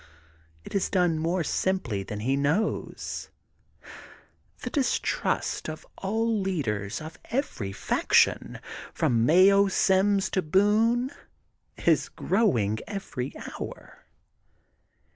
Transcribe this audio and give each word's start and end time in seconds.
It 0.63 0.73
is 0.73 0.89
done 0.89 1.19
more 1.19 1.43
simply 1.43 2.01
than 2.01 2.21
he 2.21 2.35
knows. 2.35 3.29
The 4.63 4.71
distrust 4.71 5.69
of 5.69 5.85
all 5.99 6.39
leaders 6.41 6.99
of 7.01 7.19
every 7.25 7.71
faction 7.71 8.59
from 8.95 9.27
Mayo 9.27 9.67
Sims 9.67 10.31
to 10.31 10.41
Boone 10.41 11.11
is 11.77 12.09
growing 12.09 12.79
every 12.87 13.31
hour. 13.59 14.07